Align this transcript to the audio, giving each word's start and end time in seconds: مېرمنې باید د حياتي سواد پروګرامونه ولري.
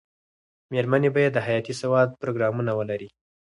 مېرمنې 0.71 1.09
باید 1.15 1.31
د 1.35 1.39
حياتي 1.47 1.73
سواد 1.81 2.09
پروګرامونه 2.21 2.71
ولري. 2.79 3.09